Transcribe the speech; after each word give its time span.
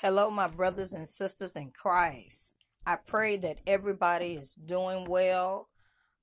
Hello, 0.00 0.30
my 0.30 0.46
brothers 0.46 0.92
and 0.92 1.08
sisters 1.08 1.56
in 1.56 1.72
Christ. 1.72 2.54
I 2.86 2.98
pray 3.04 3.36
that 3.38 3.58
everybody 3.66 4.34
is 4.34 4.54
doing 4.54 5.08
well. 5.08 5.70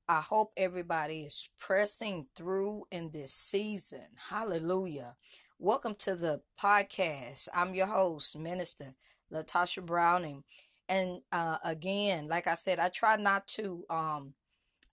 I 0.08 0.22
hope 0.22 0.54
everybody 0.56 1.24
is 1.24 1.50
pressing 1.60 2.28
through 2.38 2.86
in 2.90 3.12
this 3.12 3.34
season. 3.34 4.06
Hallelujah. 4.30 5.18
Welcome 5.60 5.96
to 5.96 6.16
the 6.16 6.40
podcast. 6.58 7.50
I'm 7.54 7.76
your 7.76 7.88
host, 7.88 8.38
Minister 8.40 8.96
Latysha 9.30 9.86
Browning. 9.86 10.46
And 10.88 11.20
uh, 11.34 11.58
again, 11.62 12.30
like 12.30 12.48
I 12.48 12.56
said, 12.56 12.80
I 12.80 12.88
try 12.88 13.18
not 13.18 13.46
to 13.56 13.84
um 13.90 14.36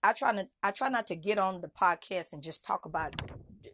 I 0.03 0.11
try 0.11 0.33
to 0.33 0.49
I 0.61 0.71
try 0.71 0.89
not 0.89 1.07
to 1.07 1.15
get 1.15 1.37
on 1.37 1.61
the 1.61 1.69
podcast 1.69 2.33
and 2.33 2.43
just 2.43 2.65
talk 2.65 2.83
about 2.83 3.13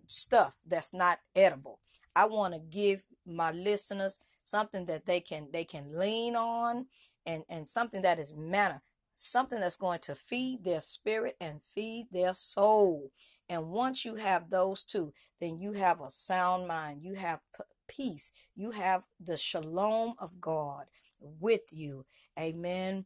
stuff 0.05 0.55
that's 0.68 0.94
not 0.94 1.18
edible. 1.36 1.80
I 2.16 2.28
want 2.28 2.54
to 2.54 2.60
give 2.60 3.02
my 3.26 3.50
listeners 3.50 4.20
something 4.50 4.86
that 4.86 5.05
they 5.05 5.20
can 5.21 5.49
they 5.52 5.63
can 5.63 5.98
lean 5.98 6.35
on 6.35 6.88
and 7.26 7.44
and 7.49 7.67
something 7.67 8.02
that 8.02 8.20
is 8.20 8.34
manna 8.35 8.81
something 9.13 9.59
that's 9.59 9.76
going 9.76 9.99
to 9.99 10.16
feed 10.16 10.63
their 10.63 10.80
spirit 10.80 11.35
and 11.41 11.59
feed 11.76 12.07
their 12.12 12.34
soul. 12.34 13.12
And 13.49 13.67
once 13.70 14.05
you 14.05 14.16
have 14.16 14.49
those 14.49 14.84
two 14.84 15.13
then 15.41 15.59
you 15.59 15.73
have 15.73 16.02
a 16.02 16.09
sound 16.09 16.67
mind 16.67 17.04
you 17.04 17.16
have 17.16 17.41
p- 17.57 17.63
peace 17.88 18.31
you 18.55 18.71
have 18.71 19.04
the 19.20 19.38
shalom 19.38 20.13
of 20.20 20.40
god 20.40 20.85
with 21.20 21.71
you. 21.71 22.05
Amen. 22.40 23.05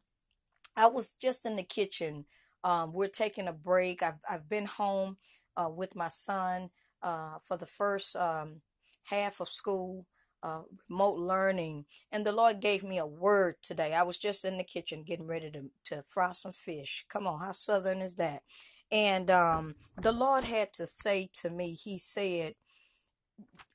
I 0.76 0.88
was 0.88 1.14
just 1.14 1.46
in 1.46 1.56
the 1.56 1.64
kitchen 1.64 2.26
um, 2.64 2.94
we're 2.94 3.10
taking 3.10 3.48
a 3.48 3.54
break. 3.54 4.02
I've, 4.02 4.20
I've 4.30 4.50
been 4.50 4.66
home 4.66 5.18
uh, 5.58 5.70
with 5.70 5.96
my 5.96 6.08
son 6.08 6.70
uh, 7.02 7.38
for 7.44 7.58
the 7.58 7.66
first 7.66 8.16
um, 8.16 8.62
half 9.04 9.42
of 9.42 9.50
school 9.50 10.06
uh, 10.44 10.64
remote 10.90 11.18
learning. 11.18 11.86
And 12.12 12.26
the 12.26 12.34
Lord 12.34 12.60
gave 12.60 12.84
me 12.84 12.98
a 12.98 13.06
word 13.06 13.56
today. 13.64 13.94
I 13.94 14.04
was 14.04 14.18
just 14.18 14.44
in 14.46 14.58
the 14.58 14.64
kitchen 14.64 15.04
getting 15.04 15.28
ready 15.28 15.50
to, 15.52 15.72
to 15.86 16.04
fry 16.08 16.34
some 16.34 16.52
fish. 16.52 17.06
Come 17.10 17.26
on, 17.26 17.40
how 17.40 17.54
southern 17.54 18.02
is 18.02 18.16
that? 18.18 18.44
And 18.92 19.32
um, 19.32 19.76
the 20.00 20.12
Lord 20.12 20.44
had 20.44 20.74
to 20.74 20.86
say 20.86 21.30
to 21.42 21.50
me, 21.50 21.74
He 21.74 21.98
said, 21.98 22.56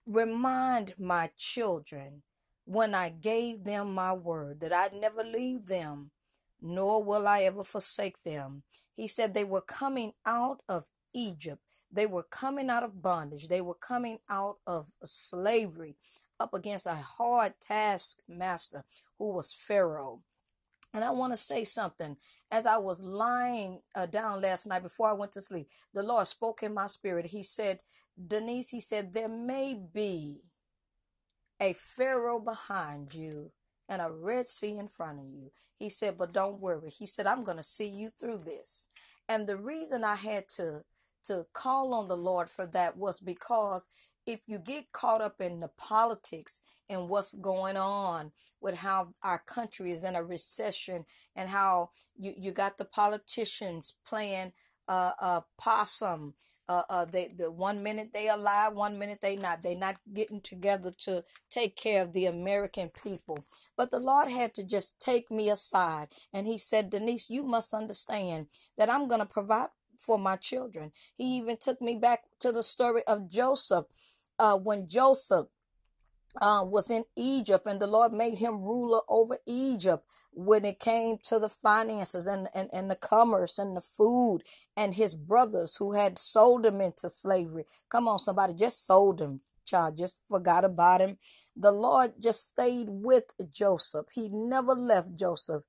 Remind 0.06 0.94
my 0.98 1.30
children 1.36 2.22
when 2.64 2.94
I 2.94 3.08
gave 3.08 3.64
them 3.64 3.94
my 3.94 4.12
word 4.12 4.60
that 4.60 4.72
I'd 4.72 4.92
never 4.92 5.24
leave 5.24 5.66
them, 5.66 6.10
nor 6.60 7.02
will 7.02 7.26
I 7.26 7.42
ever 7.42 7.64
forsake 7.64 8.22
them. 8.22 8.62
He 8.94 9.08
said 9.08 9.32
they 9.32 9.44
were 9.44 9.62
coming 9.62 10.12
out 10.24 10.60
of 10.68 10.84
Egypt. 11.14 11.62
They 11.90 12.06
were 12.06 12.22
coming 12.22 12.68
out 12.68 12.82
of 12.82 13.02
bondage. 13.02 13.48
They 13.48 13.62
were 13.62 13.74
coming 13.74 14.18
out 14.28 14.58
of 14.66 14.92
slavery 15.02 15.96
up 16.40 16.54
against 16.54 16.86
a 16.86 16.94
hard 16.94 17.54
taskmaster 17.60 18.84
who 19.18 19.32
was 19.32 19.52
Pharaoh. 19.52 20.22
And 20.94 21.04
I 21.04 21.10
want 21.10 21.32
to 21.32 21.36
say 21.36 21.64
something. 21.64 22.16
As 22.50 22.66
I 22.66 22.78
was 22.78 23.02
lying 23.02 23.82
uh, 23.94 24.06
down 24.06 24.40
last 24.40 24.66
night 24.66 24.82
before 24.82 25.08
I 25.08 25.12
went 25.12 25.32
to 25.32 25.40
sleep, 25.40 25.68
the 25.92 26.02
Lord 26.02 26.26
spoke 26.26 26.62
in 26.62 26.72
my 26.72 26.86
spirit. 26.86 27.26
He 27.26 27.42
said, 27.42 27.80
Denise, 28.26 28.70
he 28.70 28.80
said, 28.80 29.12
there 29.12 29.28
may 29.28 29.74
be 29.74 30.42
a 31.60 31.74
Pharaoh 31.74 32.40
behind 32.40 33.14
you 33.14 33.52
and 33.88 34.00
a 34.00 34.10
Red 34.10 34.48
Sea 34.48 34.78
in 34.78 34.86
front 34.86 35.18
of 35.18 35.26
you. 35.26 35.50
He 35.76 35.90
said, 35.90 36.16
but 36.16 36.32
don't 36.32 36.60
worry. 36.60 36.90
He 36.90 37.06
said, 37.06 37.26
I'm 37.26 37.44
going 37.44 37.56
to 37.58 37.62
see 37.62 37.88
you 37.88 38.10
through 38.10 38.38
this. 38.38 38.88
And 39.28 39.46
the 39.46 39.56
reason 39.56 40.04
I 40.04 40.14
had 40.14 40.48
to 40.56 40.84
to 41.24 41.44
call 41.52 41.92
on 41.92 42.08
the 42.08 42.16
Lord 42.16 42.48
for 42.48 42.64
that 42.64 42.96
was 42.96 43.20
because 43.20 43.88
if 44.28 44.42
you 44.46 44.58
get 44.58 44.92
caught 44.92 45.22
up 45.22 45.40
in 45.40 45.60
the 45.60 45.70
politics 45.78 46.60
and 46.90 47.08
what's 47.08 47.32
going 47.32 47.78
on 47.78 48.30
with 48.60 48.76
how 48.76 49.08
our 49.22 49.38
country 49.38 49.90
is 49.90 50.04
in 50.04 50.14
a 50.14 50.22
recession 50.22 51.06
and 51.34 51.48
how 51.48 51.88
you, 52.18 52.34
you 52.36 52.52
got 52.52 52.76
the 52.76 52.84
politicians 52.84 53.96
playing 54.06 54.52
uh, 54.86 55.12
uh, 55.20 55.40
possum. 55.58 56.34
Uh, 56.68 56.82
uh, 56.90 57.06
they 57.06 57.30
the 57.34 57.50
one 57.50 57.82
minute 57.82 58.10
they 58.12 58.28
alive, 58.28 58.74
one 58.74 58.98
minute 58.98 59.20
they 59.22 59.34
not. 59.36 59.62
They 59.62 59.74
not 59.74 59.96
getting 60.12 60.42
together 60.42 60.92
to 61.04 61.24
take 61.50 61.74
care 61.76 62.02
of 62.02 62.12
the 62.12 62.26
American 62.26 62.90
people. 62.90 63.42
But 63.74 63.90
the 63.90 63.98
Lord 63.98 64.28
had 64.30 64.52
to 64.54 64.62
just 64.62 65.00
take 65.00 65.30
me 65.30 65.48
aside, 65.48 66.08
and 66.30 66.46
He 66.46 66.58
said, 66.58 66.90
Denise, 66.90 67.30
you 67.30 67.42
must 67.42 67.72
understand 67.72 68.48
that 68.76 68.90
I'm 68.90 69.08
going 69.08 69.20
to 69.20 69.26
provide 69.26 69.68
for 69.98 70.18
my 70.18 70.36
children. 70.36 70.92
He 71.16 71.38
even 71.38 71.56
took 71.58 71.80
me 71.80 71.96
back 71.96 72.24
to 72.40 72.52
the 72.52 72.62
story 72.62 73.02
of 73.06 73.30
Joseph 73.30 73.86
uh, 74.38 74.56
when 74.56 74.88
Joseph 74.88 75.46
uh, 76.40 76.64
was 76.64 76.90
in 76.90 77.04
Egypt 77.16 77.66
and 77.66 77.80
the 77.80 77.86
Lord 77.86 78.12
made 78.12 78.38
him 78.38 78.62
ruler 78.62 79.00
over 79.08 79.38
Egypt 79.46 80.04
when 80.32 80.64
it 80.64 80.78
came 80.78 81.16
to 81.24 81.38
the 81.38 81.48
finances 81.48 82.26
and, 82.26 82.48
and, 82.54 82.68
and 82.72 82.90
the 82.90 82.96
commerce 82.96 83.58
and 83.58 83.76
the 83.76 83.80
food 83.80 84.40
and 84.76 84.94
his 84.94 85.14
brothers 85.14 85.76
who 85.76 85.94
had 85.94 86.18
sold 86.18 86.66
him 86.66 86.80
into 86.80 87.08
slavery. 87.08 87.64
Come 87.88 88.08
on, 88.08 88.18
somebody 88.18 88.54
just 88.54 88.86
sold 88.86 89.20
him, 89.20 89.40
child, 89.64 89.98
just 89.98 90.20
forgot 90.28 90.64
about 90.64 91.00
him. 91.00 91.18
The 91.56 91.72
Lord 91.72 92.14
just 92.20 92.46
stayed 92.46 92.88
with 92.88 93.34
Joseph. 93.50 94.06
He 94.12 94.28
never 94.28 94.74
left 94.74 95.16
Joseph. 95.16 95.64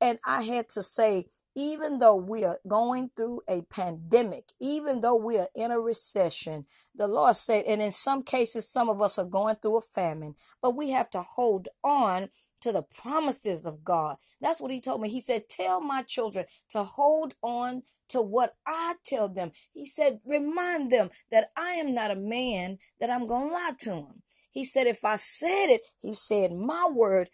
And 0.00 0.18
I 0.26 0.42
had 0.42 0.68
to 0.70 0.82
say, 0.82 1.26
even 1.54 1.98
though 1.98 2.16
we 2.16 2.44
are 2.44 2.58
going 2.66 3.10
through 3.16 3.42
a 3.48 3.62
pandemic, 3.62 4.44
even 4.60 5.00
though 5.00 5.16
we 5.16 5.38
are 5.38 5.48
in 5.54 5.70
a 5.70 5.80
recession, 5.80 6.66
the 6.94 7.08
Lord 7.08 7.36
said, 7.36 7.64
and 7.66 7.82
in 7.82 7.92
some 7.92 8.22
cases, 8.22 8.68
some 8.68 8.88
of 8.88 9.02
us 9.02 9.18
are 9.18 9.26
going 9.26 9.56
through 9.56 9.78
a 9.78 9.82
famine, 9.82 10.34
but 10.62 10.76
we 10.76 10.90
have 10.90 11.10
to 11.10 11.22
hold 11.22 11.68
on 11.84 12.30
to 12.60 12.72
the 12.72 12.82
promises 12.82 13.66
of 13.66 13.84
God. 13.84 14.16
That's 14.40 14.60
what 14.60 14.70
He 14.70 14.80
told 14.80 15.00
me. 15.00 15.08
He 15.08 15.20
said, 15.20 15.48
Tell 15.48 15.80
my 15.80 16.02
children 16.02 16.46
to 16.70 16.84
hold 16.84 17.34
on 17.42 17.82
to 18.08 18.22
what 18.22 18.54
I 18.66 18.94
tell 19.04 19.28
them. 19.28 19.52
He 19.74 19.86
said, 19.86 20.20
Remind 20.24 20.90
them 20.90 21.10
that 21.30 21.48
I 21.56 21.72
am 21.72 21.94
not 21.94 22.10
a 22.10 22.16
man 22.16 22.78
that 23.00 23.10
I'm 23.10 23.26
going 23.26 23.48
to 23.48 23.54
lie 23.54 23.72
to 23.80 23.90
them. 23.90 24.22
He 24.50 24.64
said, 24.64 24.86
If 24.86 25.04
I 25.04 25.16
said 25.16 25.66
it, 25.66 25.82
He 26.00 26.14
said, 26.14 26.52
My 26.52 26.88
word 26.90 27.30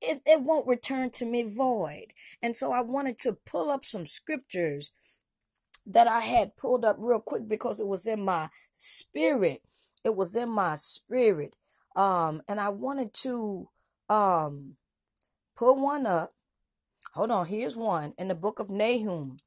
it, 0.00 0.20
it 0.26 0.42
won't 0.42 0.66
return 0.66 1.10
to 1.10 1.24
me 1.24 1.42
void. 1.42 2.12
And 2.42 2.56
so 2.56 2.72
I 2.72 2.82
wanted 2.82 3.18
to 3.20 3.32
pull 3.46 3.70
up 3.70 3.84
some 3.84 4.06
scriptures 4.06 4.92
that 5.86 6.06
I 6.06 6.20
had 6.20 6.56
pulled 6.56 6.84
up 6.84 6.96
real 6.98 7.20
quick 7.20 7.48
because 7.48 7.80
it 7.80 7.86
was 7.86 8.06
in 8.06 8.24
my 8.24 8.50
spirit. 8.74 9.62
It 10.04 10.14
was 10.14 10.36
in 10.36 10.50
my 10.50 10.76
spirit. 10.76 11.56
Um, 11.96 12.42
and 12.48 12.60
I 12.60 12.68
wanted 12.68 13.14
to 13.14 13.68
um 14.08 14.76
pull 15.56 15.80
one 15.80 16.06
up. 16.06 16.34
Hold 17.14 17.30
on, 17.30 17.46
here's 17.46 17.76
one 17.76 18.12
in 18.18 18.28
the 18.28 18.34
book 18.34 18.60
of 18.60 18.70
Nahum. 18.70 19.38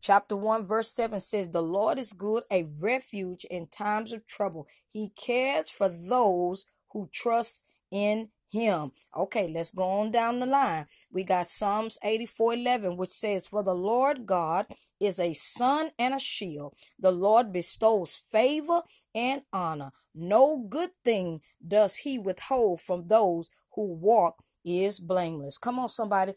Chapter 0.00 0.36
1, 0.36 0.66
verse 0.66 0.90
7 0.92 1.18
says, 1.20 1.50
The 1.50 1.62
Lord 1.62 1.98
is 1.98 2.12
good, 2.12 2.44
a 2.50 2.68
refuge 2.78 3.44
in 3.50 3.66
times 3.66 4.12
of 4.12 4.26
trouble. 4.26 4.68
He 4.88 5.08
cares 5.08 5.68
for 5.68 5.88
those 5.88 6.64
who 6.92 7.08
trust 7.12 7.64
in 7.90 8.28
him. 8.50 8.92
Okay, 9.16 9.48
let's 9.52 9.72
go 9.72 9.82
on 9.82 10.10
down 10.10 10.40
the 10.40 10.46
line. 10.46 10.86
We 11.10 11.24
got 11.24 11.46
Psalms 11.46 11.98
84 12.02 12.54
11, 12.54 12.96
which 12.96 13.10
says, 13.10 13.46
For 13.46 13.62
the 13.62 13.74
Lord 13.74 14.26
God 14.26 14.66
is 15.00 15.18
a 15.18 15.32
sun 15.34 15.90
and 15.98 16.14
a 16.14 16.18
shield. 16.18 16.74
The 16.98 17.12
Lord 17.12 17.52
bestows 17.52 18.16
favor 18.16 18.82
and 19.14 19.42
honor. 19.52 19.90
No 20.14 20.66
good 20.68 20.90
thing 21.04 21.40
does 21.66 21.96
he 21.96 22.18
withhold 22.18 22.80
from 22.80 23.08
those 23.08 23.50
who 23.74 23.92
walk 23.92 24.42
is 24.64 24.98
blameless. 24.98 25.58
Come 25.58 25.78
on, 25.78 25.88
somebody. 25.88 26.32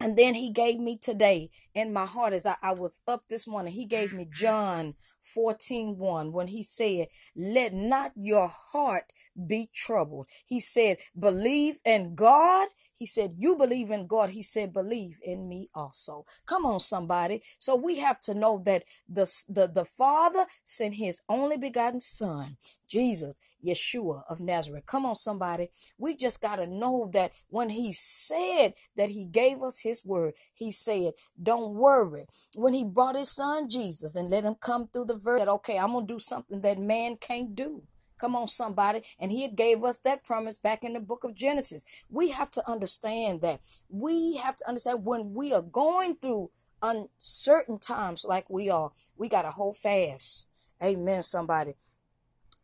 And 0.00 0.16
then 0.16 0.34
he 0.34 0.50
gave 0.50 0.80
me 0.80 0.98
today 1.00 1.50
in 1.74 1.92
my 1.92 2.06
heart 2.06 2.32
as 2.32 2.44
I, 2.44 2.56
I, 2.60 2.74
was 2.74 3.02
up 3.06 3.22
this 3.28 3.46
morning, 3.46 3.72
he 3.72 3.86
gave 3.86 4.12
me 4.12 4.26
John 4.32 4.94
14 5.22 5.96
1 5.98 6.32
when 6.32 6.48
he 6.48 6.62
said, 6.62 7.08
Let 7.34 7.72
not 7.72 8.12
your 8.16 8.48
heart 8.48 9.12
be 9.46 9.70
troubled. 9.74 10.28
He 10.46 10.60
said, 10.60 10.98
Believe 11.18 11.80
in 11.84 12.14
God. 12.14 12.68
He 12.94 13.06
said, 13.06 13.34
You 13.38 13.56
believe 13.56 13.90
in 13.90 14.06
God. 14.06 14.30
He 14.30 14.42
said, 14.42 14.72
Believe 14.72 15.18
in 15.22 15.48
me 15.48 15.68
also. 15.74 16.24
Come 16.46 16.64
on, 16.66 16.80
somebody. 16.80 17.42
So 17.58 17.74
we 17.74 17.98
have 17.98 18.20
to 18.22 18.34
know 18.34 18.62
that 18.64 18.84
the, 19.08 19.24
the, 19.48 19.66
the 19.66 19.84
Father 19.84 20.46
sent 20.62 20.94
his 20.94 21.22
only 21.28 21.56
begotten 21.56 22.00
Son, 22.00 22.56
Jesus, 22.88 23.40
Yeshua 23.64 24.22
of 24.28 24.40
Nazareth. 24.40 24.86
Come 24.86 25.06
on, 25.06 25.16
somebody. 25.16 25.68
We 25.98 26.16
just 26.16 26.40
got 26.42 26.56
to 26.56 26.66
know 26.66 27.08
that 27.12 27.32
when 27.48 27.70
he 27.70 27.92
said 27.92 28.74
that 28.96 29.10
he 29.10 29.24
gave 29.24 29.62
us 29.62 29.80
his 29.80 30.04
word, 30.04 30.34
he 30.54 30.70
said, 30.70 31.12
Don't 31.42 31.74
worry. 31.74 32.26
When 32.54 32.74
he 32.74 32.84
brought 32.84 33.16
his 33.16 33.34
son 33.34 33.68
Jesus 33.68 34.16
and 34.16 34.30
let 34.30 34.44
him 34.44 34.54
come 34.54 34.86
through 34.86 35.06
the 35.06 35.16
verse 35.16 35.40
that, 35.40 35.48
okay, 35.48 35.78
I'm 35.78 35.92
going 35.92 36.06
to 36.06 36.14
do 36.14 36.18
something 36.20 36.60
that 36.60 36.78
man 36.78 37.16
can't 37.16 37.54
do. 37.54 37.82
Come 38.22 38.36
on, 38.36 38.46
somebody. 38.46 39.02
And 39.18 39.32
he 39.32 39.48
gave 39.48 39.82
us 39.82 39.98
that 40.00 40.22
promise 40.22 40.56
back 40.56 40.84
in 40.84 40.92
the 40.92 41.00
book 41.00 41.24
of 41.24 41.34
Genesis. 41.34 41.84
We 42.08 42.30
have 42.30 42.52
to 42.52 42.70
understand 42.70 43.40
that. 43.40 43.60
We 43.88 44.36
have 44.36 44.54
to 44.58 44.68
understand 44.68 45.04
when 45.04 45.34
we 45.34 45.52
are 45.52 45.60
going 45.60 46.14
through 46.14 46.50
uncertain 46.80 47.80
times 47.80 48.24
like 48.24 48.48
we 48.48 48.70
are, 48.70 48.92
we 49.16 49.28
got 49.28 49.42
to 49.42 49.50
hold 49.50 49.76
fast. 49.76 50.50
Amen, 50.80 51.24
somebody. 51.24 51.74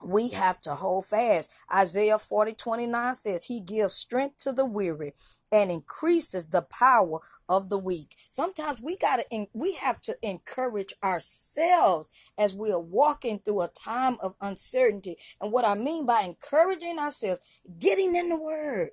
We 0.03 0.31
have 0.31 0.61
to 0.63 0.75
hold 0.75 1.07
fast. 1.07 1.53
Isaiah 1.75 2.19
40 2.19 2.53
29 2.53 3.15
says, 3.15 3.45
He 3.45 3.61
gives 3.61 3.95
strength 3.95 4.39
to 4.39 4.53
the 4.53 4.67
weary 4.67 5.13
and 5.51 5.71
increases 5.71 6.47
the 6.47 6.63
power 6.63 7.19
of 7.49 7.69
the 7.69 7.79
weak. 7.79 8.17
Sometimes 8.31 8.81
we 8.81 8.97
got 8.97 9.17
to 9.17 9.47
we 9.53 9.75
have 9.75 10.01
to 10.03 10.17
encourage 10.23 10.93
ourselves 11.03 12.11
as 12.37 12.55
we 12.55 12.71
are 12.71 12.81
walking 12.81 13.41
through 13.41 13.63
a 13.63 13.69
time 13.69 14.17
of 14.23 14.35
uncertainty. 14.41 15.17
And 15.41 15.53
what 15.53 15.65
I 15.65 15.75
mean 15.75 16.07
by 16.07 16.23
encouraging 16.23 16.99
ourselves, 16.99 17.41
getting 17.79 18.15
in 18.15 18.29
the 18.29 18.39
word. 18.39 18.91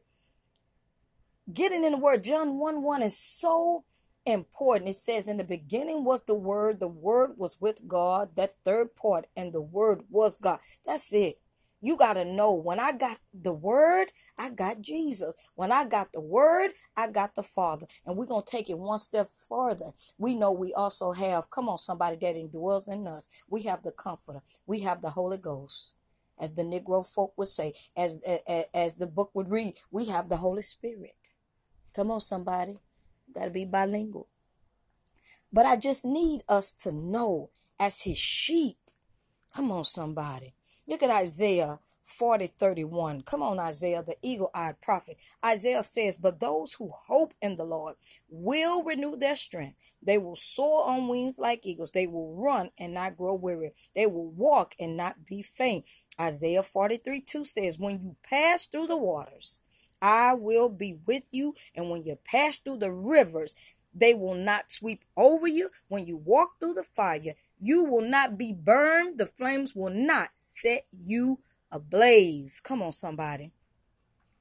Getting 1.53 1.83
in 1.83 1.91
the 1.91 1.97
word. 1.99 2.23
John 2.23 2.57
1 2.57 2.81
1 2.81 3.01
is 3.03 3.17
so 3.17 3.83
important. 4.25 4.89
It 4.89 4.95
says, 4.95 5.27
In 5.27 5.37
the 5.37 5.43
beginning 5.43 6.03
was 6.03 6.23
the 6.23 6.35
Word, 6.35 6.79
the 6.79 6.87
Word 6.87 7.31
was 7.37 7.57
with 7.59 7.87
God, 7.87 8.35
that 8.35 8.55
third 8.63 8.95
part, 8.95 9.27
and 9.35 9.53
the 9.53 9.61
Word 9.61 10.03
was 10.09 10.37
God. 10.37 10.59
That's 10.85 11.13
it. 11.13 11.39
You 11.81 11.97
got 11.97 12.13
to 12.13 12.25
know 12.25 12.53
when 12.53 12.79
I 12.79 12.93
got 12.93 13.19
the 13.33 13.53
Word, 13.53 14.11
I 14.37 14.49
got 14.49 14.81
Jesus. 14.81 15.35
When 15.53 15.71
I 15.71 15.85
got 15.85 16.13
the 16.13 16.21
Word, 16.21 16.71
I 16.97 17.07
got 17.07 17.35
the 17.35 17.43
Father. 17.43 17.85
And 18.05 18.17
we're 18.17 18.25
going 18.25 18.43
to 18.43 18.51
take 18.51 18.69
it 18.69 18.79
one 18.79 18.97
step 18.97 19.27
further. 19.47 19.91
We 20.17 20.35
know 20.35 20.51
we 20.51 20.73
also 20.73 21.11
have, 21.11 21.51
come 21.51 21.69
on, 21.69 21.77
somebody 21.77 22.15
that 22.15 22.35
indwells 22.35 22.91
in 22.91 23.05
us. 23.07 23.29
We 23.47 23.63
have 23.63 23.83
the 23.83 23.91
Comforter, 23.91 24.41
we 24.65 24.79
have 24.79 25.01
the 25.01 25.11
Holy 25.11 25.37
Ghost. 25.37 25.93
As 26.37 26.51
the 26.51 26.63
Negro 26.63 27.05
folk 27.05 27.33
would 27.37 27.47
say, 27.47 27.73
as, 27.95 28.19
as, 28.47 28.65
as 28.73 28.95
the 28.97 29.07
book 29.07 29.31
would 29.33 29.49
read, 29.49 29.75
we 29.89 30.05
have 30.07 30.27
the 30.27 30.37
Holy 30.37 30.63
Spirit. 30.63 31.15
Come 31.93 32.11
on, 32.11 32.19
somebody. 32.19 32.79
Got 33.35 33.45
to 33.45 33.51
be 33.51 33.65
bilingual. 33.65 34.27
But 35.51 35.65
I 35.65 35.75
just 35.75 36.05
need 36.05 36.41
us 36.47 36.73
to 36.75 36.91
know 36.91 37.49
as 37.79 38.03
his 38.03 38.17
sheep. 38.17 38.77
Come 39.53 39.71
on, 39.71 39.83
somebody. 39.83 40.53
Look 40.87 41.03
at 41.03 41.09
Isaiah 41.09 41.79
40 42.03 42.47
31. 42.47 43.21
Come 43.23 43.41
on, 43.41 43.59
Isaiah, 43.59 44.03
the 44.03 44.15
eagle 44.21 44.51
eyed 44.53 44.79
prophet. 44.79 45.17
Isaiah 45.43 45.83
says, 45.83 46.17
But 46.17 46.39
those 46.39 46.75
who 46.75 46.89
hope 46.89 47.33
in 47.41 47.55
the 47.55 47.65
Lord 47.65 47.95
will 48.29 48.83
renew 48.83 49.17
their 49.17 49.35
strength. 49.35 49.77
They 50.01 50.17
will 50.17 50.35
soar 50.35 50.87
on 50.87 51.07
wings 51.07 51.39
like 51.39 51.65
eagles. 51.65 51.91
They 51.91 52.05
will 52.05 52.35
run 52.35 52.69
and 52.77 52.93
not 52.93 53.17
grow 53.17 53.33
weary. 53.35 53.73
They 53.95 54.05
will 54.05 54.29
walk 54.29 54.75
and 54.79 54.95
not 54.95 55.25
be 55.25 55.41
faint. 55.41 55.85
Isaiah 56.19 56.63
43 56.63 57.21
2 57.21 57.43
says, 57.43 57.79
When 57.79 57.99
you 58.01 58.15
pass 58.23 58.65
through 58.65 58.87
the 58.87 58.97
waters, 58.97 59.61
I 60.01 60.33
will 60.33 60.69
be 60.69 60.99
with 61.05 61.23
you. 61.31 61.55
And 61.75 61.89
when 61.89 62.03
you 62.03 62.17
pass 62.23 62.57
through 62.57 62.77
the 62.77 62.91
rivers, 62.91 63.55
they 63.93 64.13
will 64.13 64.35
not 64.35 64.71
sweep 64.71 65.03
over 65.15 65.47
you. 65.47 65.69
When 65.87 66.05
you 66.05 66.17
walk 66.17 66.59
through 66.59 66.73
the 66.73 66.83
fire, 66.83 67.35
you 67.59 67.85
will 67.85 68.01
not 68.01 68.37
be 68.37 68.53
burned. 68.53 69.17
The 69.17 69.27
flames 69.27 69.73
will 69.75 69.93
not 69.93 70.29
set 70.37 70.85
you 70.91 71.39
ablaze. 71.71 72.59
Come 72.59 72.81
on, 72.81 72.91
somebody. 72.91 73.51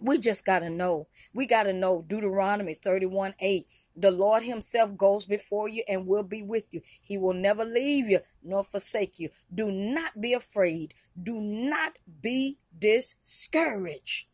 We 0.01 0.19
just 0.19 0.45
got 0.45 0.59
to 0.59 0.71
know. 0.71 1.07
We 1.33 1.47
got 1.47 1.63
to 1.63 1.73
know 1.73 2.05
Deuteronomy 2.07 2.75
31 2.75 3.35
8. 3.39 3.67
The 3.97 4.11
Lord 4.11 4.43
Himself 4.43 4.97
goes 4.97 5.25
before 5.25 5.69
you 5.69 5.83
and 5.89 6.07
will 6.07 6.25
be 6.25 6.43
with 6.43 6.65
you. 6.73 6.83
He 7.01 7.17
will 7.17 7.33
never 7.33 7.65
leave 7.65 8.09
you 8.09 8.19
nor 8.43 8.65
forsake 8.65 9.19
you. 9.19 9.31
Do 9.55 9.71
not 9.71 10.21
be 10.21 10.33
afraid. 10.33 10.95
Do 11.21 11.41
not 11.41 11.99
be 12.21 12.59
discouraged. 12.77 14.27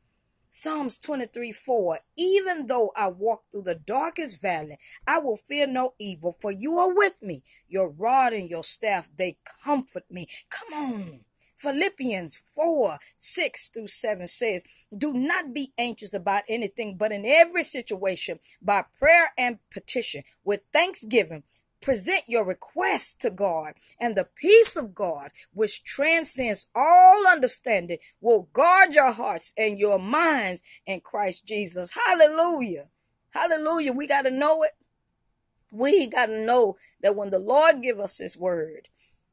Psalms 0.61 0.99
23 0.99 1.53
4 1.53 2.01
Even 2.19 2.67
though 2.67 2.91
I 2.95 3.09
walk 3.09 3.45
through 3.51 3.63
the 3.63 3.75
darkest 3.75 4.43
valley, 4.43 4.77
I 5.07 5.19
will 5.19 5.39
fear 5.39 5.67
no 5.67 5.95
evil, 5.99 6.37
for 6.39 6.53
you 6.53 6.77
are 6.77 6.95
with 6.95 7.23
me. 7.23 7.43
Your 7.67 7.89
rod 7.89 8.35
and 8.35 8.47
your 8.47 8.63
staff, 8.63 9.09
they 9.17 9.39
comfort 9.65 10.05
me. 10.11 10.27
Come 10.51 10.75
on. 10.75 11.21
Philippians 11.57 12.37
4 12.37 12.99
6 13.17 13.71
through 13.71 13.87
7 13.87 14.27
says, 14.27 14.65
Do 14.95 15.15
not 15.15 15.55
be 15.55 15.73
anxious 15.79 16.13
about 16.13 16.43
anything, 16.47 16.99
but 16.99 17.11
in 17.11 17.25
every 17.25 17.63
situation, 17.63 18.39
by 18.61 18.85
prayer 18.99 19.33
and 19.39 19.61
petition, 19.71 20.25
with 20.45 20.61
thanksgiving, 20.75 21.45
Present 21.81 22.25
your 22.27 22.45
requests 22.45 23.15
to 23.15 23.31
God, 23.31 23.75
and 23.99 24.15
the 24.15 24.29
peace 24.37 24.77
of 24.77 24.95
God, 24.95 25.31
which 25.55 25.83
transcends 25.83 26.67
all 26.75 27.27
understanding, 27.27 27.99
will 28.21 28.49
guard 28.53 28.95
your 28.95 29.13
hearts 29.13 29.55
and 29.57 29.79
your 29.79 29.99
minds 29.99 30.63
in 30.85 31.01
Christ 31.01 31.47
Jesus. 31.47 31.93
Hallelujah. 32.07 32.89
Hallelujah. 33.31 33.93
We 33.93 34.07
got 34.07 34.23
to 34.23 34.31
know 34.31 34.63
it. 34.63 34.73
We 35.73 36.07
got 36.07 36.27
to 36.27 36.45
know 36.45 36.77
that 37.01 37.17
when 37.17 37.31
the 37.31 37.39
Lord 37.39 37.81
give 37.81 37.99
us 37.99 38.19
his 38.19 38.37
word, 38.37 38.89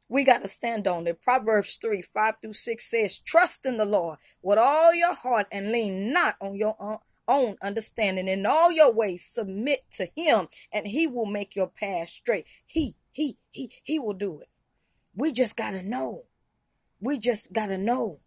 we 0.08 0.24
got 0.24 0.42
to 0.42 0.48
stand 0.48 0.88
on 0.88 1.06
it. 1.08 1.22
Proverbs 1.22 1.78
3 1.78 2.02
5 2.02 2.36
through 2.42 2.54
6 2.54 2.90
says, 2.90 3.20
Trust 3.20 3.66
in 3.66 3.78
the 3.78 3.86
Lord 3.86 4.20
with 4.42 4.58
all 4.58 4.94
your 4.94 5.14
heart 5.14 5.48
and 5.52 5.72
lean 5.72 6.14
not 6.14 6.36
on 6.40 6.56
your 6.56 6.76
own 6.80 7.00
own 7.28 7.58
understanding. 7.62 8.28
In 8.28 8.46
all 8.46 8.72
your 8.72 8.94
ways, 8.94 9.26
submit 9.26 9.90
to 9.92 10.10
him 10.16 10.48
and 10.72 10.88
he 10.88 11.08
will 11.08 11.26
make 11.26 11.56
your 11.56 11.68
path 11.68 12.10
straight. 12.10 12.46
He, 12.66 12.96
he, 13.12 13.38
he, 13.52 13.72
he 13.84 14.00
will 14.00 14.14
do 14.14 14.42
it. 14.42 14.50
We 15.16 15.32
just 15.32 15.58
got 15.58 15.72
to 15.72 15.82
know. 15.82 16.26
We 17.00 17.18
just 17.18 17.54
got 17.54 17.68
to 17.68 17.78
know. 17.78 18.20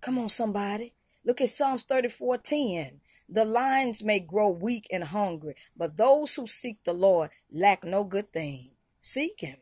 Come 0.00 0.18
on, 0.18 0.28
somebody. 0.28 0.94
Look 1.24 1.40
at 1.40 1.50
Psalms 1.50 1.84
34 1.84 2.38
10. 2.38 3.00
The 3.28 3.44
lions 3.44 4.02
may 4.02 4.18
grow 4.18 4.50
weak 4.50 4.86
and 4.90 5.04
hungry, 5.04 5.54
but 5.76 5.96
those 5.96 6.34
who 6.34 6.46
seek 6.46 6.82
the 6.82 6.92
Lord 6.92 7.30
lack 7.52 7.84
no 7.84 8.02
good 8.02 8.32
thing. 8.32 8.70
Seek 8.98 9.40
him. 9.40 9.58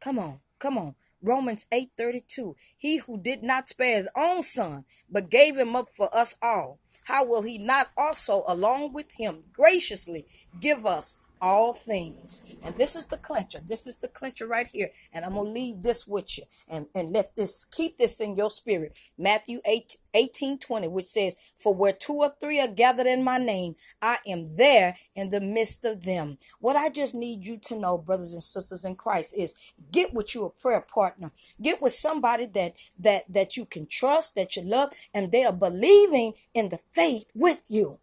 Come 0.00 0.18
on, 0.18 0.40
come 0.58 0.76
on. 0.76 0.94
Romans 1.22 1.66
8:32 1.72 2.54
He 2.76 2.98
who 2.98 3.18
did 3.18 3.42
not 3.42 3.68
spare 3.68 3.96
his 3.96 4.08
own 4.14 4.42
son 4.42 4.84
but 5.08 5.30
gave 5.30 5.56
him 5.56 5.74
up 5.74 5.88
for 5.88 6.14
us 6.14 6.36
all 6.42 6.78
how 7.06 7.24
will 7.24 7.42
he 7.42 7.56
not 7.56 7.90
also, 7.96 8.42
along 8.48 8.92
with 8.92 9.12
him, 9.14 9.44
graciously 9.52 10.26
give 10.60 10.84
us 10.84 11.18
all 11.40 11.72
things. 11.72 12.42
And 12.62 12.76
this 12.76 12.96
is 12.96 13.08
the 13.08 13.16
clincher. 13.16 13.60
This 13.64 13.86
is 13.86 13.98
the 13.98 14.08
clincher 14.08 14.46
right 14.46 14.66
here. 14.66 14.90
And 15.12 15.24
I'm 15.24 15.34
going 15.34 15.46
to 15.46 15.52
leave 15.52 15.82
this 15.82 16.06
with 16.06 16.38
you 16.38 16.44
and, 16.68 16.86
and 16.94 17.10
let 17.10 17.36
this, 17.36 17.64
keep 17.64 17.98
this 17.98 18.20
in 18.20 18.36
your 18.36 18.50
spirit. 18.50 18.98
Matthew 19.18 19.60
8, 19.64 19.96
18, 20.14 20.58
20, 20.58 20.88
which 20.88 21.04
says, 21.04 21.36
For 21.56 21.74
where 21.74 21.92
two 21.92 22.14
or 22.14 22.32
three 22.40 22.60
are 22.60 22.68
gathered 22.68 23.06
in 23.06 23.22
my 23.22 23.38
name, 23.38 23.76
I 24.00 24.18
am 24.26 24.56
there 24.56 24.96
in 25.14 25.30
the 25.30 25.40
midst 25.40 25.84
of 25.84 26.04
them. 26.04 26.38
What 26.58 26.76
I 26.76 26.88
just 26.88 27.14
need 27.14 27.44
you 27.44 27.58
to 27.64 27.78
know, 27.78 27.98
brothers 27.98 28.32
and 28.32 28.42
sisters 28.42 28.84
in 28.84 28.96
Christ, 28.96 29.34
is 29.36 29.54
get 29.92 30.14
with 30.14 30.34
you 30.34 30.44
a 30.44 30.50
prayer 30.50 30.80
partner. 30.80 31.32
Get 31.60 31.82
with 31.82 31.92
somebody 31.92 32.46
that, 32.46 32.76
that, 32.98 33.24
that 33.32 33.56
you 33.56 33.66
can 33.66 33.86
trust, 33.86 34.34
that 34.34 34.56
you 34.56 34.62
love, 34.62 34.92
and 35.12 35.30
they 35.30 35.44
are 35.44 35.52
believing 35.52 36.32
in 36.54 36.70
the 36.70 36.78
faith 36.92 37.26
with 37.34 37.60
you. 37.68 37.98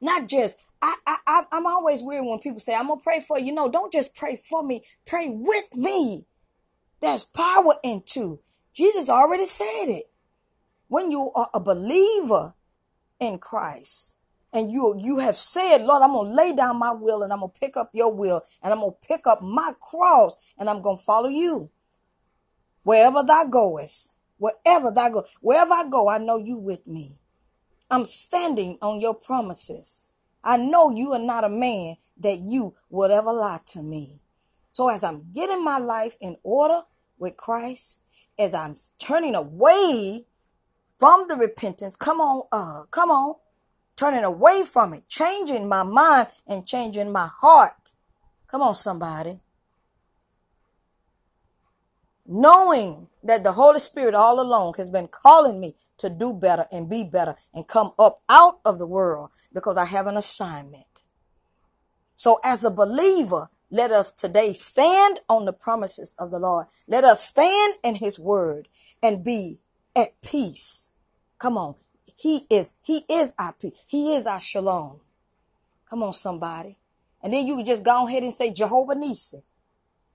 Not 0.00 0.28
just, 0.28 0.58
I, 0.82 0.96
I, 1.06 1.42
I'm 1.52 1.66
always 1.66 2.02
weird 2.02 2.24
when 2.24 2.38
people 2.38 2.60
say, 2.60 2.74
I'm 2.74 2.86
going 2.86 2.98
to 2.98 3.04
pray 3.04 3.20
for 3.20 3.38
you. 3.38 3.52
No, 3.52 3.68
don't 3.68 3.92
just 3.92 4.14
pray 4.14 4.36
for 4.36 4.62
me. 4.62 4.82
Pray 5.06 5.28
with 5.28 5.76
me. 5.76 6.26
There's 7.00 7.24
power 7.24 7.74
in 7.82 8.02
two. 8.04 8.40
Jesus 8.74 9.08
already 9.08 9.46
said 9.46 9.86
it. 9.86 10.04
When 10.88 11.10
you 11.10 11.30
are 11.34 11.48
a 11.54 11.60
believer 11.60 12.54
in 13.20 13.38
Christ 13.38 14.18
and 14.52 14.70
you, 14.70 14.96
you 14.98 15.18
have 15.18 15.36
said, 15.36 15.82
Lord, 15.82 16.02
I'm 16.02 16.12
going 16.12 16.28
to 16.28 16.34
lay 16.34 16.52
down 16.52 16.78
my 16.78 16.92
will 16.92 17.22
and 17.22 17.32
I'm 17.32 17.40
going 17.40 17.52
to 17.52 17.60
pick 17.60 17.76
up 17.76 17.90
your 17.92 18.12
will 18.12 18.42
and 18.62 18.72
I'm 18.72 18.80
going 18.80 18.92
to 18.92 19.06
pick 19.06 19.26
up 19.26 19.42
my 19.42 19.72
cross 19.80 20.36
and 20.58 20.68
I'm 20.68 20.82
going 20.82 20.98
to 20.98 21.04
follow 21.04 21.28
you. 21.28 21.70
Wherever 22.82 23.22
thou 23.22 23.44
goest, 23.44 24.12
wherever 24.38 24.90
thou 24.90 25.10
go, 25.10 25.26
wherever 25.40 25.74
I 25.74 25.88
go, 25.88 26.08
I 26.08 26.18
know 26.18 26.38
you 26.38 26.56
with 26.56 26.88
me. 26.88 27.18
I'm 27.90 28.04
standing 28.04 28.78
on 28.80 29.00
your 29.00 29.14
promises. 29.14 30.14
I 30.42 30.56
know 30.56 30.90
you 30.90 31.12
are 31.12 31.18
not 31.18 31.44
a 31.44 31.48
man 31.48 31.96
that 32.18 32.38
you 32.38 32.74
would 32.88 33.10
ever 33.10 33.32
lie 33.32 33.60
to 33.66 33.82
me. 33.82 34.20
So 34.70 34.88
as 34.88 35.04
I'm 35.04 35.32
getting 35.32 35.64
my 35.64 35.78
life 35.78 36.16
in 36.20 36.36
order 36.42 36.82
with 37.18 37.36
Christ, 37.36 38.00
as 38.38 38.54
I'm 38.54 38.76
turning 38.98 39.34
away 39.34 40.24
from 40.98 41.26
the 41.28 41.36
repentance, 41.36 41.96
come 41.96 42.20
on, 42.20 42.46
uh, 42.52 42.84
come 42.90 43.10
on, 43.10 43.36
turning 43.96 44.24
away 44.24 44.62
from 44.62 44.94
it, 44.94 45.06
changing 45.08 45.68
my 45.68 45.82
mind 45.82 46.28
and 46.46 46.66
changing 46.66 47.12
my 47.12 47.28
heart. 47.30 47.92
Come 48.46 48.62
on, 48.62 48.74
somebody. 48.74 49.40
Knowing 52.26 53.08
that 53.22 53.44
the 53.44 53.52
Holy 53.52 53.80
Spirit 53.80 54.14
all 54.14 54.40
along 54.40 54.74
has 54.76 54.90
been 54.90 55.08
calling 55.08 55.60
me 55.60 55.76
to 55.98 56.08
do 56.08 56.32
better 56.32 56.66
and 56.72 56.88
be 56.88 57.04
better 57.04 57.36
and 57.52 57.68
come 57.68 57.92
up 57.98 58.20
out 58.28 58.60
of 58.64 58.78
the 58.78 58.86
world 58.86 59.30
because 59.52 59.76
I 59.76 59.84
have 59.84 60.06
an 60.06 60.16
assignment. 60.16 60.86
So 62.16 62.40
as 62.44 62.64
a 62.64 62.70
believer, 62.70 63.50
let 63.70 63.92
us 63.92 64.12
today 64.12 64.52
stand 64.52 65.20
on 65.28 65.44
the 65.44 65.52
promises 65.52 66.16
of 66.18 66.30
the 66.30 66.38
Lord. 66.38 66.66
Let 66.88 67.04
us 67.04 67.24
stand 67.24 67.74
in 67.84 67.96
his 67.96 68.18
word 68.18 68.68
and 69.02 69.24
be 69.24 69.60
at 69.94 70.20
peace. 70.22 70.94
Come 71.38 71.56
on. 71.56 71.76
He 72.16 72.46
is, 72.50 72.74
he 72.82 73.04
is 73.08 73.32
our 73.38 73.52
peace. 73.52 73.82
He 73.86 74.14
is 74.14 74.26
our 74.26 74.40
shalom. 74.40 75.00
Come 75.88 76.02
on, 76.02 76.12
somebody. 76.12 76.76
And 77.22 77.32
then 77.32 77.46
you 77.46 77.56
can 77.56 77.64
just 77.66 77.84
go 77.84 78.06
ahead 78.06 78.22
and 78.22 78.34
say 78.34 78.52
Jehovah 78.52 78.94
Nissi. 78.94 79.42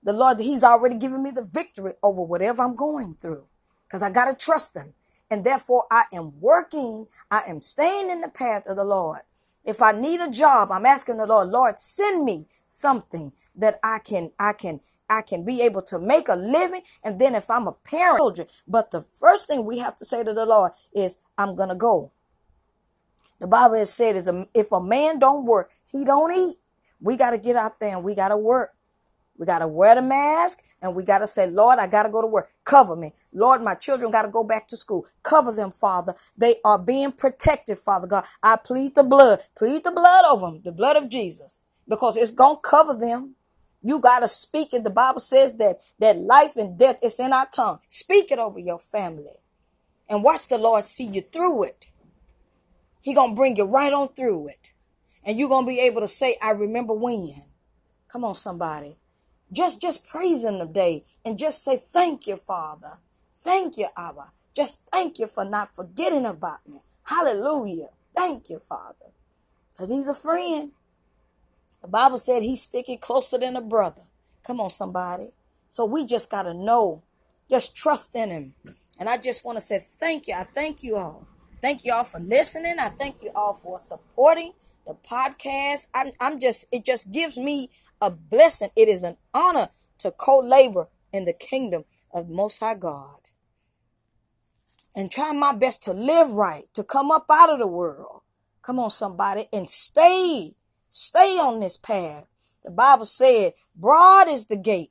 The 0.06 0.14
Lord, 0.14 0.40
he's 0.40 0.64
already 0.64 0.96
given 0.98 1.22
me 1.22 1.32
the 1.32 1.44
victory 1.44 1.94
over 2.02 2.22
whatever 2.22 2.62
I'm 2.64 2.76
going 2.76 3.14
through. 3.14 3.46
because 3.88 4.02
I 4.04 4.10
got 4.10 4.26
to 4.26 4.34
trust 4.46 4.76
him. 4.76 4.94
And 5.30 5.44
therefore, 5.44 5.86
I 5.92 6.04
am 6.14 6.40
working, 6.40 7.08
I 7.30 7.42
am 7.48 7.60
staying 7.60 8.10
in 8.10 8.22
the 8.22 8.28
path 8.30 8.64
of 8.68 8.76
the 8.76 8.84
Lord. 8.84 9.22
If 9.64 9.82
I 9.82 9.92
need 9.92 10.20
a 10.20 10.30
job, 10.30 10.72
I'm 10.72 10.86
asking 10.86 11.18
the 11.18 11.26
Lord, 11.26 11.50
Lord, 11.50 11.78
send 11.78 12.24
me 12.24 12.48
something 12.66 13.32
that 13.56 13.80
I 13.84 14.00
can, 14.00 14.32
I 14.40 14.54
can, 14.54 14.80
I 15.10 15.22
can 15.22 15.44
be 15.44 15.62
able 15.62 15.82
to 15.84 15.98
make 16.00 16.28
a 16.28 16.36
living. 16.36 16.82
And 17.04 17.20
then 17.20 17.34
if 17.36 17.50
I'm 17.50 17.68
a 17.68 17.72
parent, 17.72 18.18
children, 18.18 18.48
but 18.68 18.92
the 18.92 19.02
first 19.02 19.48
thing 19.48 19.66
we 19.66 19.80
have 19.80 19.96
to 19.98 20.06
say 20.06 20.24
to 20.24 20.34
the 20.34 20.46
Lord 20.46 20.72
is, 20.94 21.18
I'm 21.38 21.56
going 21.56 21.70
to 21.70 21.76
go. 21.76 22.12
The 23.40 23.48
Bible 23.48 23.76
has 23.76 23.92
said 23.94 24.16
is 24.16 24.30
if 24.54 24.72
a 24.72 24.82
man 24.82 25.18
don't 25.20 25.46
work, 25.46 25.72
he 25.92 26.04
don't 26.04 26.32
eat. 26.32 26.56
We 27.00 27.18
got 27.18 27.32
to 27.32 27.38
get 27.38 27.56
out 27.56 27.80
there 27.80 27.96
and 27.96 28.04
we 28.04 28.14
got 28.14 28.30
to 28.30 28.38
work. 28.38 28.75
We 29.38 29.46
got 29.46 29.58
to 29.58 29.68
wear 29.68 29.94
the 29.94 30.02
mask 30.02 30.62
and 30.80 30.94
we 30.94 31.04
got 31.04 31.18
to 31.18 31.26
say, 31.26 31.48
Lord, 31.50 31.78
I 31.78 31.86
got 31.86 32.04
to 32.04 32.08
go 32.08 32.22
to 32.22 32.26
work. 32.26 32.50
Cover 32.64 32.96
me. 32.96 33.12
Lord, 33.32 33.62
my 33.62 33.74
children 33.74 34.10
got 34.10 34.22
to 34.22 34.28
go 34.28 34.44
back 34.44 34.66
to 34.68 34.76
school. 34.76 35.06
Cover 35.22 35.52
them, 35.52 35.70
Father. 35.70 36.14
They 36.36 36.56
are 36.64 36.78
being 36.78 37.12
protected, 37.12 37.78
Father 37.78 38.06
God. 38.06 38.24
I 38.42 38.56
plead 38.62 38.94
the 38.94 39.04
blood. 39.04 39.40
Plead 39.56 39.84
the 39.84 39.92
blood 39.92 40.24
over 40.24 40.46
them, 40.46 40.62
the 40.64 40.72
blood 40.72 40.96
of 40.96 41.08
Jesus, 41.08 41.62
because 41.88 42.16
it's 42.16 42.30
going 42.30 42.56
to 42.56 42.68
cover 42.68 42.94
them. 42.94 43.34
You 43.82 44.00
got 44.00 44.20
to 44.20 44.28
speak 44.28 44.72
it. 44.72 44.84
The 44.84 44.90
Bible 44.90 45.20
says 45.20 45.56
that, 45.58 45.78
that 45.98 46.18
life 46.18 46.56
and 46.56 46.78
death 46.78 46.98
is 47.02 47.20
in 47.20 47.32
our 47.32 47.46
tongue. 47.46 47.80
Speak 47.88 48.32
it 48.32 48.38
over 48.38 48.58
your 48.58 48.78
family 48.78 49.36
and 50.08 50.24
watch 50.24 50.48
the 50.48 50.58
Lord 50.58 50.84
see 50.84 51.04
you 51.06 51.20
through 51.20 51.64
it. 51.64 51.88
He 53.02 53.14
going 53.14 53.30
to 53.30 53.36
bring 53.36 53.56
you 53.56 53.64
right 53.64 53.92
on 53.92 54.08
through 54.08 54.48
it. 54.48 54.72
And 55.24 55.38
you're 55.38 55.48
going 55.48 55.64
to 55.64 55.68
be 55.68 55.80
able 55.80 56.00
to 56.00 56.08
say, 56.08 56.36
I 56.42 56.50
remember 56.50 56.92
when. 56.94 57.44
Come 58.08 58.24
on, 58.24 58.34
somebody. 58.34 58.96
Just, 59.52 59.80
just 59.80 60.06
praise 60.06 60.44
him 60.44 60.58
today 60.58 61.04
and 61.24 61.38
just 61.38 61.62
say, 61.62 61.76
thank 61.76 62.26
you, 62.26 62.36
Father. 62.36 62.98
Thank 63.38 63.78
you, 63.78 63.88
Abba. 63.96 64.28
Just 64.54 64.88
thank 64.90 65.18
you 65.18 65.26
for 65.26 65.44
not 65.44 65.74
forgetting 65.74 66.26
about 66.26 66.66
me. 66.68 66.78
Hallelujah. 67.04 67.88
Thank 68.14 68.50
you, 68.50 68.58
Father. 68.58 69.12
Because 69.72 69.90
he's 69.90 70.08
a 70.08 70.14
friend. 70.14 70.72
The 71.82 71.88
Bible 71.88 72.18
said 72.18 72.42
he's 72.42 72.62
sticking 72.62 72.98
closer 72.98 73.38
than 73.38 73.54
a 73.54 73.60
brother. 73.60 74.02
Come 74.44 74.60
on, 74.60 74.70
somebody. 74.70 75.28
So 75.68 75.84
we 75.84 76.04
just 76.04 76.30
got 76.30 76.44
to 76.44 76.54
know, 76.54 77.02
just 77.48 77.76
trust 77.76 78.16
in 78.16 78.30
him. 78.30 78.54
And 78.98 79.08
I 79.08 79.18
just 79.18 79.44
want 79.44 79.58
to 79.58 79.60
say 79.60 79.78
thank 79.78 80.26
you. 80.26 80.34
I 80.34 80.44
thank 80.44 80.82
you 80.82 80.96
all. 80.96 81.26
Thank 81.60 81.84
you 81.84 81.92
all 81.92 82.04
for 82.04 82.18
listening. 82.18 82.76
I 82.78 82.88
thank 82.88 83.22
you 83.22 83.30
all 83.34 83.54
for 83.54 83.78
supporting 83.78 84.52
the 84.86 84.94
podcast. 84.94 85.88
I'm, 85.94 86.12
I'm 86.20 86.40
just, 86.40 86.66
it 86.72 86.84
just 86.84 87.12
gives 87.12 87.36
me 87.36 87.70
a 88.00 88.10
blessing. 88.10 88.68
It 88.76 88.88
is 88.88 89.02
an 89.02 89.16
honor 89.34 89.68
to 89.98 90.10
co 90.10 90.38
labor 90.38 90.88
in 91.12 91.24
the 91.24 91.32
kingdom 91.32 91.84
of 92.12 92.28
Most 92.28 92.60
High 92.60 92.74
God. 92.74 93.20
And 94.94 95.10
try 95.10 95.32
my 95.32 95.54
best 95.54 95.82
to 95.84 95.92
live 95.92 96.30
right, 96.30 96.64
to 96.74 96.82
come 96.82 97.10
up 97.10 97.26
out 97.30 97.52
of 97.52 97.58
the 97.58 97.66
world. 97.66 98.22
Come 98.62 98.78
on, 98.78 98.90
somebody, 98.90 99.46
and 99.52 99.68
stay, 99.68 100.54
stay 100.88 101.38
on 101.38 101.60
this 101.60 101.76
path. 101.76 102.26
The 102.64 102.70
Bible 102.70 103.04
said, 103.04 103.52
broad 103.74 104.28
is 104.28 104.46
the 104.46 104.56
gate 104.56 104.90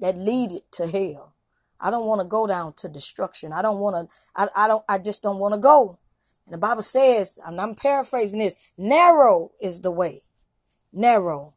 that 0.00 0.16
leadeth 0.16 0.70
to 0.72 0.86
hell. 0.86 1.34
I 1.80 1.90
don't 1.90 2.06
want 2.06 2.22
to 2.22 2.26
go 2.26 2.46
down 2.46 2.72
to 2.74 2.88
destruction. 2.88 3.52
I 3.52 3.62
don't 3.62 3.78
want 3.78 4.08
to, 4.08 4.14
I, 4.34 4.64
I 4.64 4.68
don't, 4.68 4.84
I 4.88 4.98
just 4.98 5.22
don't 5.22 5.38
want 5.38 5.54
to 5.54 5.60
go. 5.60 5.98
And 6.46 6.54
the 6.54 6.58
Bible 6.58 6.82
says, 6.82 7.38
and 7.44 7.60
I'm 7.60 7.74
paraphrasing 7.74 8.38
this, 8.38 8.56
narrow 8.76 9.52
is 9.60 9.80
the 9.80 9.90
way. 9.90 10.22
Narrow 10.94 11.54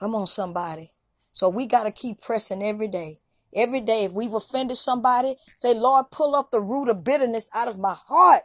Come 0.00 0.14
on, 0.14 0.26
somebody. 0.26 0.92
So 1.30 1.50
we 1.50 1.66
got 1.66 1.84
to 1.84 1.90
keep 1.90 2.22
pressing 2.22 2.62
every 2.62 2.88
day. 2.88 3.20
Every 3.54 3.80
day, 3.82 4.04
if 4.04 4.12
we've 4.12 4.32
offended 4.32 4.78
somebody, 4.78 5.36
say, 5.56 5.74
Lord, 5.74 6.06
pull 6.10 6.34
up 6.34 6.50
the 6.50 6.60
root 6.60 6.88
of 6.88 7.04
bitterness 7.04 7.50
out 7.54 7.68
of 7.68 7.78
my 7.78 7.94
heart. 7.94 8.42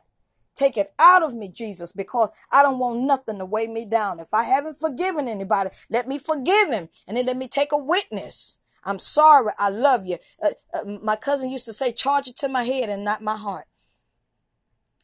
Take 0.53 0.77
it 0.77 0.93
out 1.00 1.24
of 1.24 1.33
me, 1.33 1.50
Jesus, 1.50 1.93
because 1.93 2.29
I 2.51 2.62
don't 2.62 2.79
want 2.79 3.01
nothing 3.01 3.38
to 3.38 3.45
weigh 3.45 3.67
me 3.67 3.85
down. 3.85 4.19
If 4.19 4.33
I 4.33 4.43
haven't 4.43 4.77
forgiven 4.79 5.29
anybody, 5.29 5.69
let 5.89 6.07
me 6.07 6.17
forgive 6.17 6.71
him. 6.71 6.89
And 7.07 7.15
then 7.15 7.25
let 7.25 7.38
me 7.38 7.47
take 7.47 7.71
a 7.71 7.77
witness. 7.77 8.59
I'm 8.83 9.00
sorry. 9.00 9.53
I 9.57 9.69
love 9.69 10.05
you. 10.05 10.17
Uh, 10.41 10.51
uh, 10.74 10.83
my 11.01 11.15
cousin 11.15 11.50
used 11.50 11.65
to 11.65 11.74
say, 11.74 11.91
charge 11.91 12.27
it 12.27 12.35
to 12.38 12.50
my 12.50 12.63
head 12.63 12.89
and 12.89 13.03
not 13.03 13.21
my 13.21 13.38
heart. 13.38 13.65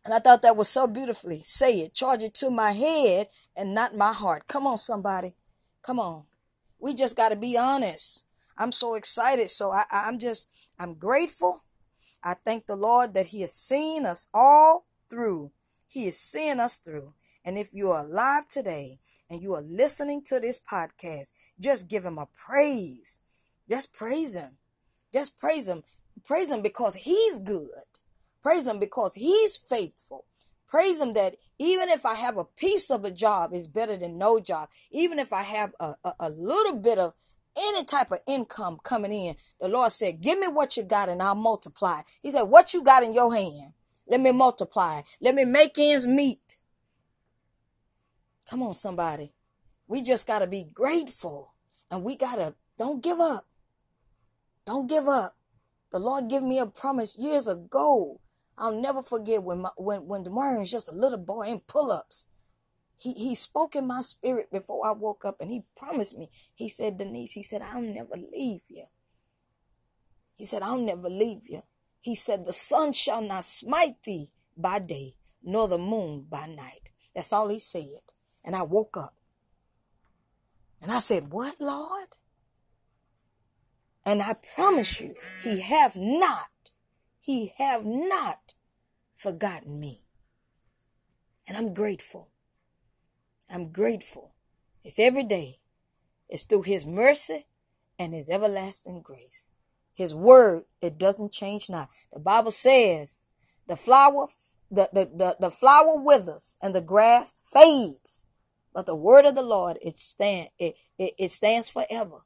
And 0.03 0.13
I 0.13 0.19
thought 0.19 0.41
that 0.41 0.57
was 0.57 0.67
so 0.67 0.87
beautifully. 0.87 1.41
Say 1.43 1.79
it. 1.81 1.93
Charge 1.93 2.23
it 2.23 2.33
to 2.35 2.49
my 2.49 2.71
head 2.71 3.27
and 3.55 3.73
not 3.73 3.95
my 3.95 4.13
heart. 4.13 4.47
Come 4.47 4.65
on, 4.65 4.77
somebody. 4.77 5.35
Come 5.83 5.99
on. 5.99 6.25
We 6.79 6.93
just 6.95 7.15
got 7.15 7.29
to 7.29 7.35
be 7.35 7.55
honest. 7.57 8.25
I'm 8.57 8.71
so 8.71 8.95
excited. 8.95 9.51
So 9.51 9.71
I, 9.71 9.83
I'm 9.91 10.17
just, 10.17 10.49
I'm 10.79 10.95
grateful. 10.95 11.63
I 12.23 12.35
thank 12.45 12.65
the 12.65 12.75
Lord 12.75 13.13
that 13.13 13.27
He 13.27 13.41
has 13.41 13.53
seen 13.53 14.05
us 14.05 14.27
all 14.33 14.85
through. 15.09 15.51
He 15.87 16.07
is 16.07 16.17
seeing 16.17 16.59
us 16.59 16.79
through. 16.79 17.13
And 17.43 17.57
if 17.57 17.73
you 17.73 17.89
are 17.89 18.05
alive 18.05 18.47
today 18.47 18.99
and 19.29 19.41
you 19.41 19.53
are 19.53 19.61
listening 19.61 20.21
to 20.25 20.39
this 20.39 20.59
podcast, 20.59 21.33
just 21.59 21.87
give 21.87 22.05
Him 22.05 22.17
a 22.17 22.27
praise. 22.27 23.19
Just 23.69 23.93
praise 23.93 24.35
Him. 24.35 24.57
Just 25.13 25.39
praise 25.39 25.67
Him. 25.67 25.83
Praise 26.23 26.51
Him 26.51 26.61
because 26.61 26.95
He's 26.95 27.39
good. 27.39 27.69
Praise 28.41 28.67
Him 28.67 28.79
because 28.79 29.15
He's 29.15 29.55
faithful. 29.55 30.25
Praise 30.67 31.01
Him 31.01 31.13
that 31.13 31.35
even 31.59 31.89
if 31.89 32.05
I 32.05 32.15
have 32.15 32.37
a 32.37 32.45
piece 32.45 32.89
of 32.89 33.05
a 33.05 33.11
job, 33.11 33.51
it's 33.53 33.67
better 33.67 33.97
than 33.97 34.17
no 34.17 34.39
job. 34.39 34.69
Even 34.91 35.19
if 35.19 35.31
I 35.31 35.43
have 35.43 35.73
a, 35.79 35.95
a, 36.03 36.13
a 36.21 36.29
little 36.29 36.75
bit 36.75 36.97
of 36.97 37.13
any 37.57 37.83
type 37.83 38.11
of 38.11 38.19
income 38.25 38.79
coming 38.83 39.11
in, 39.11 39.35
the 39.59 39.67
Lord 39.67 39.91
said, 39.91 40.21
Give 40.21 40.39
me 40.39 40.47
what 40.47 40.77
you 40.77 40.83
got 40.83 41.09
and 41.09 41.21
I'll 41.21 41.35
multiply. 41.35 42.01
He 42.21 42.31
said, 42.31 42.43
What 42.43 42.73
you 42.73 42.83
got 42.83 43.03
in 43.03 43.13
your 43.13 43.35
hand, 43.35 43.73
let 44.07 44.21
me 44.21 44.31
multiply. 44.31 45.01
Let 45.19 45.35
me 45.35 45.45
make 45.45 45.77
ends 45.77 46.07
meet. 46.07 46.57
Come 48.49 48.63
on, 48.63 48.73
somebody. 48.73 49.33
We 49.87 50.01
just 50.01 50.25
got 50.25 50.39
to 50.39 50.47
be 50.47 50.65
grateful 50.73 51.53
and 51.89 52.03
we 52.03 52.15
got 52.15 52.35
to, 52.35 52.55
don't 52.77 53.03
give 53.03 53.19
up. 53.19 53.45
Don't 54.65 54.87
give 54.87 55.07
up. 55.07 55.35
The 55.91 55.99
Lord 55.99 56.29
gave 56.29 56.43
me 56.43 56.59
a 56.59 56.65
promise 56.65 57.17
years 57.17 57.47
ago 57.47 58.19
I'll 58.57 58.79
never 58.79 59.01
forget 59.01 59.43
when 59.43 59.61
my, 59.61 59.69
when 59.77 60.07
when 60.07 60.23
Demarion 60.23 60.59
was 60.59 60.71
just 60.71 60.91
a 60.91 60.95
little 60.95 61.17
boy 61.17 61.47
in 61.47 61.61
pull-ups. 61.61 62.27
He 62.97 63.13
he 63.13 63.35
spoke 63.35 63.75
in 63.75 63.87
my 63.87 64.01
spirit 64.01 64.51
before 64.51 64.85
I 64.85 64.91
woke 64.91 65.25
up, 65.25 65.41
and 65.41 65.49
he 65.49 65.63
promised 65.75 66.17
me. 66.17 66.29
He 66.53 66.69
said, 66.69 66.97
Denise, 66.97 67.31
he 67.31 67.43
said, 67.43 67.61
I'll 67.61 67.81
never 67.81 68.15
leave 68.15 68.61
you. 68.67 68.85
He 70.37 70.45
said, 70.45 70.61
I'll 70.61 70.77
never 70.77 71.09
leave 71.09 71.47
you. 71.47 71.63
He 71.99 72.15
said, 72.15 72.45
The 72.45 72.53
sun 72.53 72.93
shall 72.93 73.21
not 73.21 73.43
smite 73.43 74.01
thee 74.03 74.29
by 74.57 74.79
day, 74.79 75.15
nor 75.43 75.67
the 75.67 75.77
moon 75.77 76.25
by 76.29 76.47
night. 76.47 76.89
That's 77.13 77.33
all 77.33 77.49
he 77.49 77.59
said. 77.59 78.13
And 78.43 78.55
I 78.55 78.63
woke 78.63 78.97
up. 78.97 79.15
And 80.81 80.91
I 80.91 80.99
said, 80.99 81.31
What, 81.31 81.55
Lord? 81.59 82.07
And 84.03 84.21
I 84.21 84.33
promise 84.55 84.99
you, 84.99 85.15
he 85.43 85.61
have 85.61 85.95
not, 85.95 86.47
he 87.21 87.53
have 87.57 87.85
not 87.85 88.53
forgotten 89.15 89.79
me. 89.79 90.01
And 91.47 91.55
I'm 91.55 91.73
grateful. 91.73 92.29
I'm 93.49 93.71
grateful. 93.71 94.33
It's 94.83 94.99
every 94.99 95.23
day. 95.23 95.59
It's 96.27 96.43
through 96.43 96.63
his 96.63 96.85
mercy 96.85 97.45
and 97.99 98.13
his 98.13 98.29
everlasting 98.29 99.01
grace. 99.01 99.49
His 99.93 100.15
word, 100.15 100.63
it 100.81 100.97
doesn't 100.97 101.31
change 101.31 101.69
now. 101.69 101.89
The 102.11 102.19
Bible 102.19 102.51
says 102.51 103.21
the 103.67 103.75
flower, 103.75 104.27
the, 104.71 104.89
the, 104.91 105.05
the, 105.05 105.37
the 105.39 105.51
flower 105.51 106.01
withers 106.01 106.57
and 106.61 106.73
the 106.73 106.81
grass 106.81 107.39
fades. 107.53 108.25
But 108.73 108.85
the 108.85 108.95
word 108.95 109.25
of 109.25 109.35
the 109.35 109.43
Lord, 109.43 109.77
it 109.83 109.97
stand, 109.97 110.49
it, 110.57 110.75
it, 110.97 111.13
it 111.19 111.29
stands 111.29 111.69
forever 111.69 112.21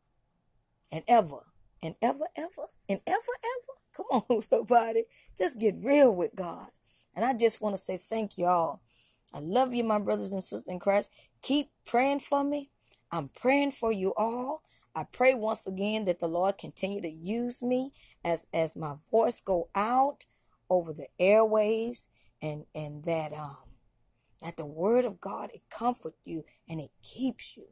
and 0.92 1.04
ever 1.08 1.48
and 1.82 1.96
ever, 2.02 2.25
ever 2.38 2.68
and 2.88 3.02
ever, 3.06 3.36
ever. 3.44 3.80
Come 3.96 4.06
on, 4.30 4.42
somebody. 4.42 5.04
Just 5.38 5.60
get 5.60 5.75
real 5.82 6.16
with 6.16 6.36
God. 6.36 6.68
And 7.16 7.24
I 7.24 7.34
just 7.34 7.62
want 7.62 7.75
to 7.75 7.82
say 7.82 7.98
thank 7.98 8.38
you 8.38 8.46
all. 8.46 8.82
I 9.34 9.40
love 9.40 9.74
you, 9.74 9.84
my 9.84 10.00
brothers 10.00 10.34
and 10.34 10.44
sisters 10.44 10.70
in 10.70 10.80
Christ. 10.80 11.12
Keep 11.42 11.70
praying 11.86 12.20
for 12.20 12.44
me. 12.44 12.70
I'm 13.12 13.30
praying 13.30 13.72
for 13.72 13.92
you 13.92 14.14
all. 14.18 14.62
I 14.96 15.04
pray 15.04 15.34
once 15.34 15.68
again 15.68 16.06
that 16.06 16.20
the 16.20 16.28
Lord 16.28 16.58
continue 16.58 17.02
to 17.02 17.10
use 17.10 17.62
me 17.62 17.92
as 18.24 18.48
as 18.54 18.78
my 18.78 18.96
voice 19.12 19.42
go 19.42 19.70
out 19.75 20.25
over 20.70 20.94
the 20.94 21.08
airways 21.20 22.10
and 22.42 22.66
and 22.74 23.04
that 23.04 23.34
um 23.34 23.58
that 24.42 24.58
the 24.58 24.66
word 24.66 25.06
of 25.06 25.20
God 25.20 25.50
it 25.54 25.64
comfort 25.70 26.14
you 26.24 26.46
and 26.68 26.80
it 26.80 26.92
keeps 27.04 27.58
you. 27.58 27.68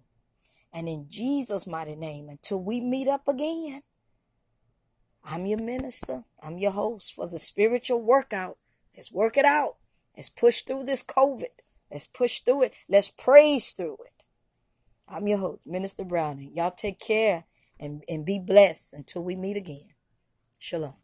And 0.73 0.89
in 0.89 1.07
Jesus 1.09 1.65
mighty 1.65 1.95
name 1.95 2.27
until 2.29 2.61
we 2.61 2.81
meet 2.81 3.07
up 3.07 3.27
again. 3.27 3.81
I'm 5.23 5.45
your 5.45 5.59
minister. 5.59 6.23
I'm 6.41 6.57
your 6.57 6.71
host 6.71 7.13
for 7.13 7.27
the 7.27 7.39
spiritual 7.39 8.01
workout 8.01 8.57
Let's 8.95 9.11
work 9.11 9.37
it 9.37 9.45
out. 9.45 9.75
Let's 10.15 10.29
push 10.29 10.61
through 10.61 10.83
this 10.83 11.03
COVID. 11.03 11.45
Let's 11.91 12.07
push 12.07 12.39
through 12.41 12.63
it. 12.63 12.73
Let's 12.87 13.09
praise 13.09 13.71
through 13.71 13.97
it. 14.05 14.23
I'm 15.07 15.27
your 15.27 15.39
host, 15.39 15.65
Minister 15.65 16.03
Browning. 16.03 16.51
Y'all 16.55 16.71
take 16.71 16.99
care 16.99 17.45
and, 17.79 18.03
and 18.07 18.25
be 18.25 18.39
blessed 18.39 18.93
until 18.93 19.23
we 19.23 19.35
meet 19.35 19.57
again. 19.57 19.89
Shalom. 20.59 21.02